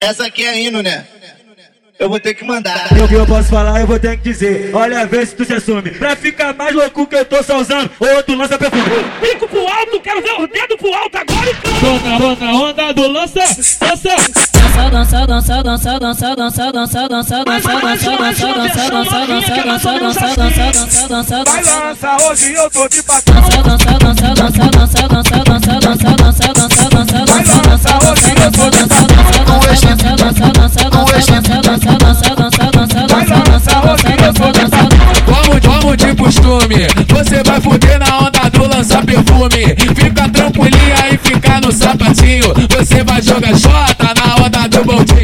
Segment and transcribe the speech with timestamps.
[0.00, 1.04] Essa aqui é hino, né?
[1.98, 2.86] Eu vou ter que mandar.
[2.92, 4.70] O que eu posso falar, eu vou ter que dizer.
[4.72, 5.90] Olha, vê se tu se assume.
[5.90, 8.84] Pra ficar mais louco que eu tô só usando, outro lança perfume.
[9.20, 11.72] Pico pro alto, quero ver os dedos pro alto agora então.
[11.80, 14.16] Tô na, na onda do lança, lança.
[14.78, 19.18] Dança, dança, dança, dança, dança, dança, dança, dança, dança, dança, dança, dança, dança,
[19.64, 23.34] dança, dança, dança, dança, dança, Vai dança, lança, hoje eu tô de patrão.
[23.34, 26.57] dança, dança, dança, dança, dança, dança, dança, dança, dança, dança, dança, dança,
[35.26, 36.86] Vamos, vamos de costume.
[37.08, 39.74] Você vai fuder na onda do lança perfume.
[39.96, 42.54] Fica tranquilinha e fica no sapatinho.
[42.70, 45.14] Você vai jogar jota na onda do lança.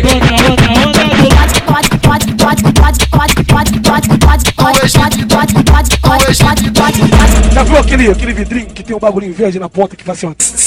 [1.31, 7.55] pode, pode, pode, pode, pode, pode, pode, pode, pode, pode, pode, pode, pode, pode, pode.
[7.55, 10.27] Já viu aquele, aquele vidrinho que tem um bagulhinho verde na ponta que faz assim,
[10.27, 10.64] ó.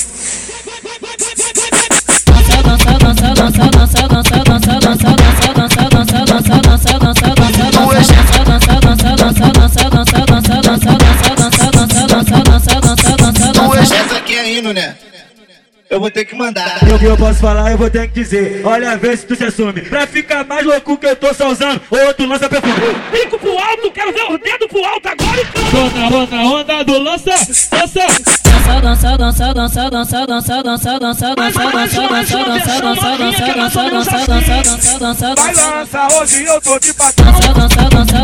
[14.73, 14.95] Né?
[15.89, 16.79] Eu vou ter que mandar.
[16.93, 18.61] O que eu posso falar, eu vou ter que dizer.
[18.65, 19.81] Olha, vê se tu se assume.
[19.83, 22.73] Pra ficar mais louco que eu tô só usando, outro lança perfume.
[23.09, 26.27] Pico pro alto, quero ver os dedos pro alto agora então.
[26.27, 28.01] Na onda do lança, lança.
[28.81, 34.27] dança, dança, dança, dança, dança, dança, dança, dança, dança, dança, dança, dança, dança, dança, dança,
[34.27, 37.31] dança, dança, dança, Vai dança, lança, hoje eu tô de patrão.
[37.31, 38.16] dança, dança, dança, dança, dança,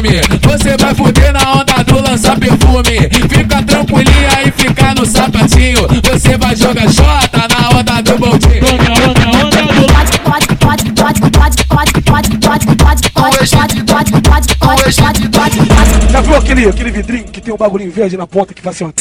[0.00, 0.20] costume.
[0.42, 3.08] Você vai fuder na onda do lança perfume.
[3.28, 5.86] Fica tranquilinha e fica no sapatinho.
[6.02, 8.60] Você vai jogar jota na onda do bondinho.
[8.60, 10.18] Tô na, tô na onda do lança.
[10.20, 15.56] Pode, pode, pode, pode, pode, pode, pode, pode, pode, pode, pode, pode, pode, pode, pode,
[15.56, 16.12] pode.
[16.12, 18.84] Já viu aquele, aquele vidrinho que tem um bagulhinho verde na ponta que faz assim,
[18.84, 18.92] ó.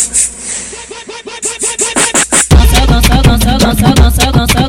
[2.60, 4.69] dança, dança, dança, dança, dança, dança,